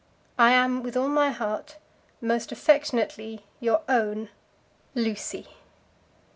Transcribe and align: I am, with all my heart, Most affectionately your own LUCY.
I 0.39 0.49
am, 0.53 0.81
with 0.81 0.97
all 0.97 1.09
my 1.09 1.29
heart, 1.29 1.77
Most 2.21 2.51
affectionately 2.51 3.45
your 3.59 3.83
own 3.87 4.29
LUCY. 4.95 5.45